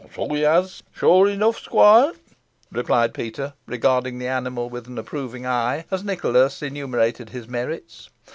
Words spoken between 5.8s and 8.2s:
as Nicholas enumerated his merits.